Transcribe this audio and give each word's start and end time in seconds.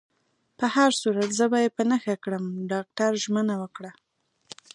په 0.57 0.65
هر 0.75 0.91
صورت، 1.01 1.29
زه 1.39 1.45
به 1.51 1.57
يې 1.63 1.69
په 1.77 1.83
نښه 1.89 2.15
کړم. 2.23 2.43
ډاکټر 2.71 3.11
ژمنه 3.23 3.55
وکړه. 3.61 3.91